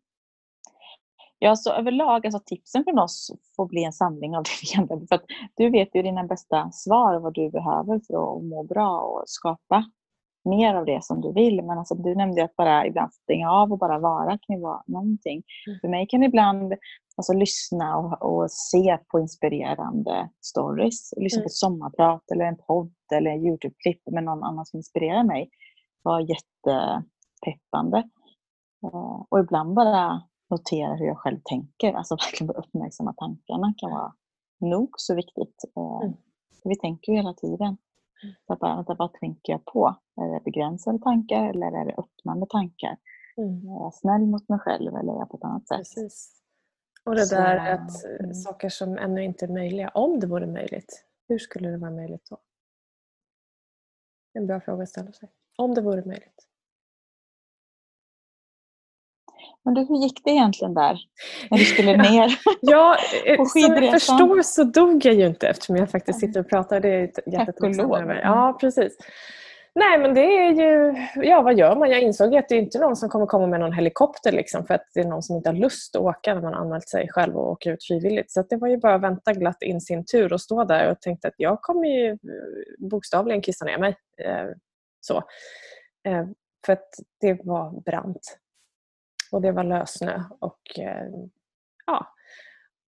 [1.38, 5.06] Ja, så överlag, alltså tipsen från oss får bli en samling av det vi ändrar.
[5.06, 5.24] För att
[5.54, 9.90] du vet ju dina bästa svar vad du behöver för att må bra och skapa
[10.44, 11.62] mer av det som du vill.
[11.64, 14.82] Men alltså, du nämnde att bara ibland stänga av och bara vara kan ju vara
[14.86, 15.42] någonting.
[15.66, 15.78] Mm.
[15.80, 16.74] För mig kan ibland
[17.16, 21.12] alltså, lyssna och, och se på inspirerande stories.
[21.16, 21.44] Lyssna Mm.
[21.44, 25.50] på ett sommarprat eller en podd eller en Youtube-klipp med någon annan som inspirerar mig.
[26.02, 27.98] var jättepeppande.
[28.82, 31.92] Eh, Och ibland bara notera hur jag själv tänker.
[31.92, 34.12] Alltså verkligen uppmärksamma tankarna kan vara
[34.60, 35.64] nog så viktigt.
[35.76, 36.16] Eh, Mm.
[36.64, 37.76] Vi tänker ju hela tiden.
[38.46, 39.96] Så att bara, vänta, vad tänker jag på?
[40.16, 42.96] Är det begränsade tankar eller är det öppnande tankar?
[43.36, 43.68] Mm.
[43.68, 45.78] Är jag snäll mot mig själv eller är jag på ett annat sätt?
[45.78, 46.42] Precis.
[47.04, 48.34] Och det Så, där att eh, mm.
[48.34, 52.26] saker som ännu inte är möjliga, om det vore möjligt, hur skulle det vara möjligt
[52.30, 52.38] då?
[54.32, 55.28] En bra fråga att ställa sig.
[55.58, 56.49] Om det vore möjligt.
[59.64, 60.98] Men du, hur gick det egentligen där?
[61.50, 62.38] När du skulle ner?
[62.60, 62.96] Ja,
[63.26, 64.00] eh, På som jag skidresan.
[64.00, 66.80] förstår så dog jag ju inte eftersom jag faktiskt sitter och pratar.
[66.80, 68.20] Det är jättetacksam över.
[68.22, 68.96] Ja, precis.
[69.74, 70.94] Nej, men det är ju...
[71.14, 71.90] Ja, vad gör man?
[71.90, 74.74] Jag insåg att det är inte någon som kommer komma med någon helikopter liksom, för
[74.74, 77.36] att det är någon som inte har lust att åka när man anmält sig själv
[77.36, 78.30] och åker ut frivilligt.
[78.30, 81.00] Så det var ju bara att vänta glatt in sin tur och stå där och
[81.00, 83.96] tänkte att jag kommer ju eh, bokstavligen kissa ner mig.
[84.24, 84.46] Eh,
[85.00, 85.22] så.
[86.66, 86.88] För att
[87.20, 88.38] det var brant.
[89.32, 90.22] Och det var lössnö.
[90.38, 91.08] Och, eh,
[91.86, 92.14] ja.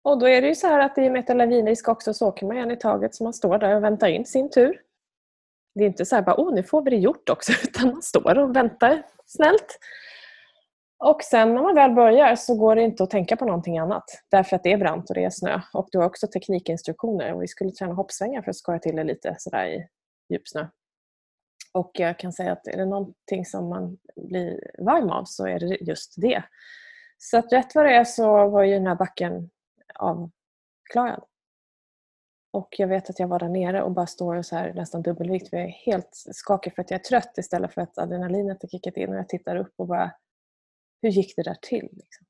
[0.04, 1.88] och då är det ju så här att i och med att det är lavinrisk
[1.88, 4.50] också så åker man en i taget så man står där och väntar in sin
[4.50, 4.82] tur.
[5.76, 8.02] Det är inte så här bara, åh nu får vi det gjort också, utan man
[8.02, 9.80] står och väntar snällt.
[11.00, 14.04] Och sen när man väl börjar så går det inte att tänka på någonting annat.
[14.32, 15.62] Därför att det är brant och det är snö.
[15.74, 19.04] Och du har också teknikinstruktioner och vi skulle träna hoppsvängar för att skoja till det
[19.04, 19.88] lite sådär i
[20.30, 20.68] djupsnö.
[21.78, 25.60] Och jag kan säga att är det någonting som man blir varm av så är
[25.60, 26.44] det just det.
[27.18, 29.50] Så att rätt vad det är så var ju den här backen
[29.96, 31.24] avklarad.
[32.52, 35.50] Och jag vet att jag var där nere och bara står så här nästan dubbelvikt.
[35.50, 38.70] för Jag är helt skakig för att jag är trött istället för att adrenalinet har
[38.70, 40.12] kickat in och jag tittar upp och bara
[41.02, 41.90] hur gick det där till?
[41.92, 42.27] Liksom?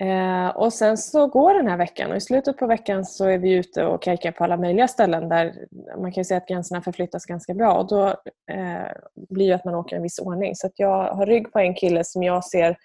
[0.00, 3.38] Eh, och sen så går den här veckan och i slutet på veckan så är
[3.38, 5.54] vi ute och kajkar på alla möjliga ställen där
[5.96, 8.06] man kan ju säga att gränserna förflyttas ganska bra och då
[8.50, 8.92] eh,
[9.28, 10.56] blir det att man åker i en viss ordning.
[10.56, 12.76] Så att jag har rygg på en kille som jag ser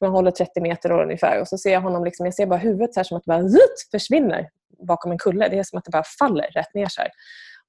[0.00, 2.58] man håller 30 meter då ungefär och så ser jag honom, liksom, jag ser bara
[2.58, 5.48] huvudet så här som att det bara zut, försvinner bakom en kulle.
[5.48, 7.10] Det är som att det bara faller rätt ner så här.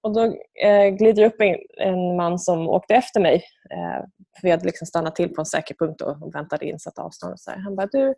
[0.01, 0.23] Och då
[0.63, 3.43] eh, glider upp en, en man som åkte efter mig.
[3.71, 4.03] Eh,
[4.39, 7.33] för vi hade liksom stannat till på en säker punkt och, och väntade insatt avstånd.
[7.33, 7.57] Och så här.
[7.57, 8.13] Han bara, du,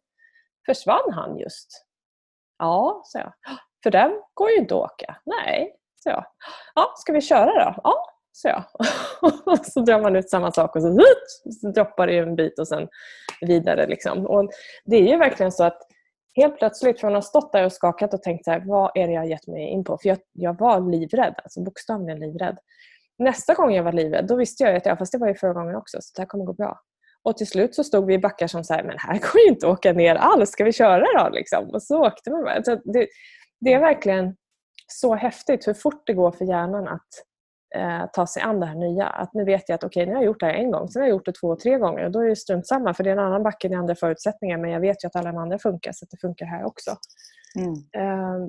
[0.66, 1.86] försvann han just?
[2.58, 3.34] Ja, sa jag.
[3.84, 5.16] För den går ju inte att åka.
[5.26, 6.26] Nej, sa jag.
[6.76, 7.82] Ja, ska vi köra då?
[7.84, 8.64] Ja, sa jag.
[9.66, 11.00] Så drar man ut samma sak och så,
[11.62, 12.88] så droppar det en bit och sen
[13.42, 13.88] vidare.
[13.88, 14.26] Liksom.
[14.26, 14.50] Och
[14.86, 15.82] det är ju verkligen så att
[16.36, 19.08] helt plötsligt från att ha stått där och skakat och tänkt så här, vad är
[19.08, 19.98] det jag gett mig in på?
[19.98, 22.58] För jag, jag var livrädd, alltså bokstavligen livrädd.
[23.18, 25.54] Nästa gång jag var livrädd, då visste jag att ja, fast det var ju förra
[25.54, 26.82] gången också, så det här kommer gå bra.
[27.24, 29.48] Och till slut så stod vi i backar som så här, men här går ju
[29.48, 31.30] inte att åka ner alls, ska vi köra då?
[31.30, 31.70] Liksom.
[31.70, 32.64] Och så åkte man bara.
[32.64, 33.08] Så det,
[33.60, 34.36] det är verkligen
[34.88, 37.08] så häftigt hur fort det går för hjärnan att
[37.76, 39.08] eh, ta sig an det här nya.
[39.08, 40.90] Att nu vet jag att okej, okay, nu har jag gjort det här en gång,
[40.90, 43.04] sen har jag gjort det två, tre gånger och då är det strunt samma för
[43.04, 45.38] det är en annan backe med andra förutsättningar men jag vet ju att alla de
[45.38, 46.96] andra funkar så att det funkar här också.
[47.56, 47.74] Mm.
[47.74, 48.48] Eh,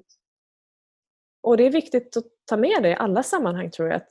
[1.43, 3.97] och det är viktigt att ta med det i alla sammanhang tror jag.
[3.97, 4.09] att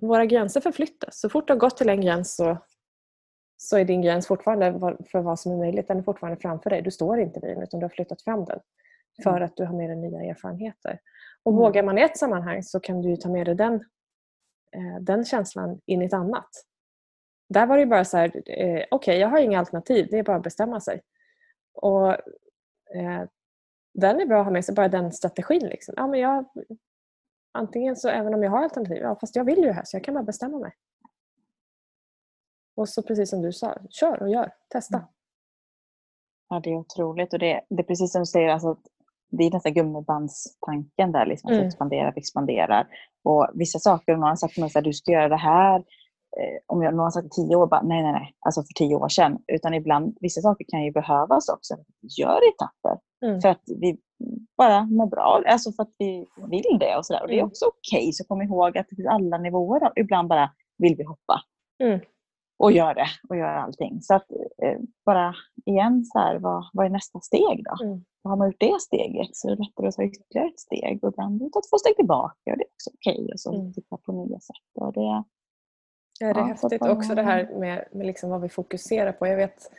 [0.00, 1.20] Våra gränser förflyttas.
[1.20, 2.58] Så fort du har gått till en gräns så,
[3.56, 5.88] så är din gräns fortfarande för vad som är möjligt.
[5.88, 6.82] Den är fortfarande framför dig.
[6.82, 8.60] Du står inte vid den utan du har flyttat fram den.
[9.22, 10.98] För att du har med dig nya erfarenheter.
[11.42, 11.60] Och Mm.
[11.62, 13.74] vågar man i ett sammanhang så kan du ta med dig den,
[14.72, 16.48] eh, den känslan in i ett annat.
[17.48, 20.22] Där var det bara så här, eh, okej okay, jag har inga alternativ, det är
[20.22, 21.00] bara att bestämma sig.
[21.74, 22.10] Och
[22.94, 23.24] eh,
[23.94, 25.66] Den är bra att ha med sig, bara den strategin.
[25.66, 25.94] Liksom.
[25.96, 26.44] Ja, men jag,
[27.52, 29.96] antingen så, även om jag har alternativ, ja, fast jag vill ju det här så
[29.96, 30.72] jag kan bara bestämma mig.
[32.76, 34.96] Och så precis som du sa, kör och gör, testa.
[34.96, 35.08] Mm.
[36.48, 37.32] Ja, det är otroligt.
[37.32, 38.82] Och det, det är precis som du säger, alltså, att
[39.30, 41.26] det är nästan gummibandstanken där.
[41.26, 41.66] Liksom, att Mm.
[41.66, 42.86] expandera, expanderar.
[43.24, 45.76] Och vissa saker, om någon har sagt till mig att du ska göra det här.
[46.40, 48.34] Eh, om jag, någon har sagt tio år, bara, nej, nej, nej.
[48.46, 49.38] Alltså för tio år sedan.
[49.52, 51.74] Utan ibland, vissa saker kan ju behövas också.
[52.18, 53.00] Gör etapper.
[53.26, 53.40] Mm.
[53.40, 53.98] För att vi
[54.56, 55.42] bara mår bra.
[55.46, 56.96] Alltså för att vi vill det.
[56.96, 57.22] Och, så där.
[57.22, 57.46] och Det är Mm.
[57.46, 58.12] också okej.
[58.12, 59.92] Så kom ihåg att det finns alla nivåer.
[59.96, 61.42] Ibland bara vill vi hoppa.
[61.82, 62.00] Mm.
[62.58, 63.06] Och gör det.
[63.28, 64.02] Och gör allting.
[64.02, 64.30] Så att
[64.62, 65.34] eh, bara
[65.66, 67.84] igen, så här, vad, vad är nästa steg då?
[67.84, 68.04] Mm.
[68.24, 71.04] har man gjort det steget så är det lättare att ta ytterligare ett steg.
[71.04, 73.28] Och ibland ta två steg tillbaka och det är också okej.
[73.32, 73.72] Och så Mm.
[73.72, 74.56] titta på nya sätt.
[74.74, 75.24] Och det,
[76.20, 79.12] Ja, det är Ja, häftigt man- också det här med, med liksom vad vi fokuserar
[79.12, 79.26] på.
[79.26, 79.70] Jag vet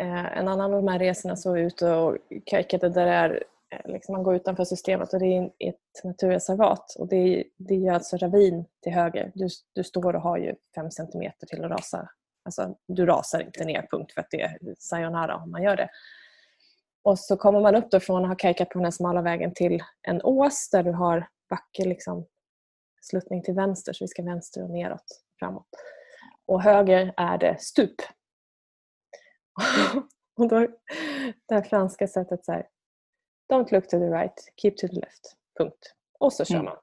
[0.00, 3.12] eh, en annan av de här resorna så var vi ute och kajkade där det
[3.12, 6.96] är, Eh, liksom man går utanför systemet och det är ett naturreservat.
[6.98, 9.32] Och det är, det är alltså ravin till höger.
[9.34, 12.08] Du, du står och har ju fem centimeter till att rasa.
[12.44, 15.88] Alltså, du rasar inte ner punkt för att det är sayonara om man gör det.
[17.04, 19.54] Och så kommer man upp då från att ha kajkat på den här smala vägen
[19.54, 22.26] till en ås där du har backe liksom
[23.00, 25.68] sluttning till vänster så vi ska vänster och neråt framåt.
[26.46, 27.94] Och höger är det stup.
[30.36, 30.58] Och då,
[31.48, 32.66] det här franska sättet så här,
[33.50, 35.36] Don't look to the right, keep to the left.
[35.58, 35.94] Punkt.
[36.18, 36.64] Och så kör Mm.
[36.64, 36.76] man.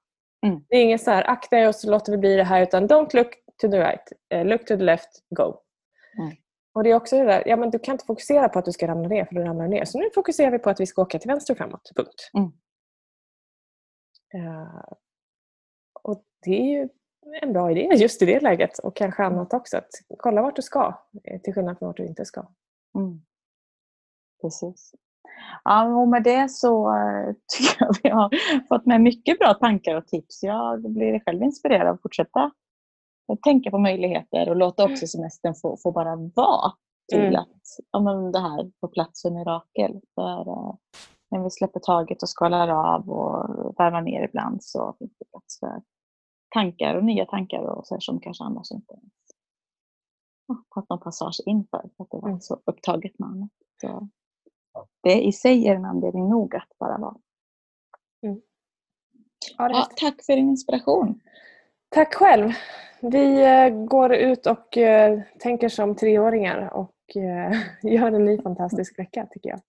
[0.45, 0.65] Mm.
[0.69, 2.87] Det är inget så här, akta er och så låter vi bli det här utan
[2.87, 5.43] don't look to the right, eh, look to the left, go.
[6.17, 6.35] Mm.
[6.73, 8.71] Och det är också det där, ja men du kan inte fokusera på att du
[8.71, 9.85] ska ramla ner för då ramlar du ner.
[9.85, 11.91] Så nu fokuserar vi på att vi ska åka till vänster och framåt.
[11.95, 12.29] Punkt.
[12.33, 12.51] Mm.
[14.33, 14.83] Eh,
[16.01, 16.89] och det är ju
[17.41, 19.77] en bra idé just i det läget och kanske annat också.
[19.77, 22.47] Att kolla vart du ska eh, till skillnad från vart du inte ska.
[22.95, 23.21] Mm.
[24.41, 24.93] Precis.
[25.63, 28.29] Ja, och med det så eh, tycker jag vi har
[28.67, 30.43] fått med mycket bra tankar och tips.
[30.43, 32.51] Jag blir själv inspirerad att fortsätta
[33.33, 36.71] att tänka på möjligheter och låta också semestern få, få bara vara
[37.11, 37.35] till Mm.
[37.35, 40.01] att ja, men det här på plats för mirakel.
[40.15, 40.75] För, eh,
[41.31, 45.59] när vi släpper taget och skalar av och värvar ner ibland så finns det plats
[45.59, 45.81] för
[46.53, 49.13] tankar och nya tankar och så som kanske annars inte ens
[50.47, 52.41] ja, fått någon passage inför för att det var Mm.
[52.41, 53.49] så upptaget med annat.
[53.81, 54.07] Så
[55.03, 57.15] det i sig är en anledning nog att bara vara.
[59.57, 61.19] Ja, det är Ja, tack för din inspiration.
[61.89, 62.51] Tack själv.
[63.01, 67.57] Vi eh, går ut och eh, tänker som treåringar och eh,
[67.93, 69.59] gör en ny fantastisk vecka tycker jag.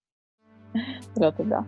[1.15, 1.65] Det låter bra.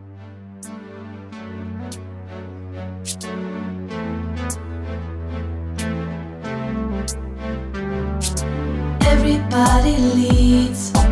[9.13, 11.12] Everybody leads.